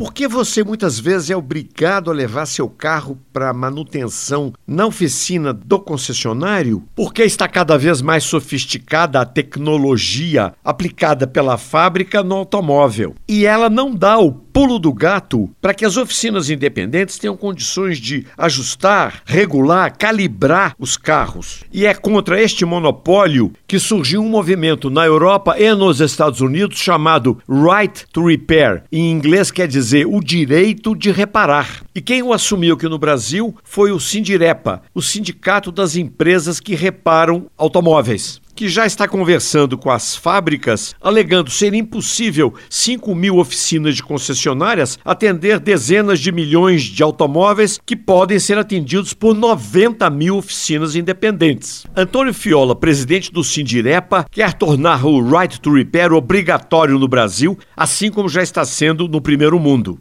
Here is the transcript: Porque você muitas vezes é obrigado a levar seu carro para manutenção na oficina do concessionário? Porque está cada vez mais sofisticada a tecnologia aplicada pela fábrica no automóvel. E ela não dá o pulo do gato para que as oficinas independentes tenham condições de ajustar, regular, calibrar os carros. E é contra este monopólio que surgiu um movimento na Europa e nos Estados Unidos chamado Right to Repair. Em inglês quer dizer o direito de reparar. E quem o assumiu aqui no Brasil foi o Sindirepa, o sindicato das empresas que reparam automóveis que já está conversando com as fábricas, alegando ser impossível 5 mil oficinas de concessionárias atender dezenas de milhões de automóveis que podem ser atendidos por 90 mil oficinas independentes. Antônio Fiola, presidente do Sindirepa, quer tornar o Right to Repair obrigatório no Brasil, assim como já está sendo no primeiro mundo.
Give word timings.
Porque 0.00 0.26
você 0.26 0.64
muitas 0.64 0.98
vezes 0.98 1.28
é 1.28 1.36
obrigado 1.36 2.10
a 2.10 2.14
levar 2.14 2.46
seu 2.46 2.70
carro 2.70 3.18
para 3.34 3.52
manutenção 3.52 4.50
na 4.66 4.86
oficina 4.86 5.52
do 5.52 5.78
concessionário? 5.78 6.82
Porque 6.96 7.22
está 7.22 7.46
cada 7.46 7.76
vez 7.76 8.00
mais 8.00 8.24
sofisticada 8.24 9.20
a 9.20 9.26
tecnologia 9.26 10.54
aplicada 10.64 11.26
pela 11.26 11.58
fábrica 11.58 12.22
no 12.22 12.36
automóvel. 12.36 13.14
E 13.28 13.44
ela 13.44 13.68
não 13.68 13.94
dá 13.94 14.18
o 14.18 14.32
pulo 14.52 14.78
do 14.78 14.92
gato 14.92 15.50
para 15.60 15.74
que 15.74 15.84
as 15.84 15.96
oficinas 15.96 16.50
independentes 16.50 17.18
tenham 17.18 17.36
condições 17.36 17.98
de 17.98 18.26
ajustar, 18.36 19.22
regular, 19.24 19.96
calibrar 19.96 20.74
os 20.78 20.96
carros. 20.96 21.62
E 21.72 21.86
é 21.86 21.94
contra 21.94 22.40
este 22.40 22.64
monopólio 22.64 23.52
que 23.66 23.78
surgiu 23.78 24.20
um 24.20 24.28
movimento 24.28 24.90
na 24.90 25.04
Europa 25.04 25.56
e 25.58 25.74
nos 25.74 26.00
Estados 26.00 26.40
Unidos 26.40 26.78
chamado 26.78 27.38
Right 27.48 28.06
to 28.12 28.26
Repair. 28.26 28.82
Em 28.90 29.10
inglês 29.10 29.50
quer 29.50 29.68
dizer 29.68 30.06
o 30.06 30.20
direito 30.20 30.94
de 30.94 31.10
reparar. 31.10 31.82
E 31.94 32.00
quem 32.00 32.22
o 32.22 32.32
assumiu 32.32 32.74
aqui 32.74 32.88
no 32.88 32.98
Brasil 32.98 33.54
foi 33.62 33.92
o 33.92 34.00
Sindirepa, 34.00 34.82
o 34.94 35.02
sindicato 35.02 35.70
das 35.70 35.96
empresas 35.96 36.60
que 36.60 36.74
reparam 36.74 37.46
automóveis 37.56 38.40
que 38.60 38.68
já 38.68 38.84
está 38.84 39.08
conversando 39.08 39.78
com 39.78 39.90
as 39.90 40.14
fábricas, 40.14 40.94
alegando 41.00 41.50
ser 41.50 41.72
impossível 41.72 42.52
5 42.68 43.14
mil 43.14 43.38
oficinas 43.38 43.96
de 43.96 44.02
concessionárias 44.02 44.98
atender 45.02 45.58
dezenas 45.58 46.20
de 46.20 46.30
milhões 46.30 46.82
de 46.82 47.02
automóveis 47.02 47.80
que 47.86 47.96
podem 47.96 48.38
ser 48.38 48.58
atendidos 48.58 49.14
por 49.14 49.34
90 49.34 50.10
mil 50.10 50.36
oficinas 50.36 50.94
independentes. 50.94 51.86
Antônio 51.96 52.34
Fiola, 52.34 52.76
presidente 52.76 53.32
do 53.32 53.42
Sindirepa, 53.42 54.26
quer 54.30 54.52
tornar 54.52 55.06
o 55.06 55.22
Right 55.22 55.58
to 55.58 55.72
Repair 55.72 56.12
obrigatório 56.12 56.98
no 56.98 57.08
Brasil, 57.08 57.58
assim 57.74 58.10
como 58.10 58.28
já 58.28 58.42
está 58.42 58.62
sendo 58.66 59.08
no 59.08 59.22
primeiro 59.22 59.58
mundo. 59.58 59.98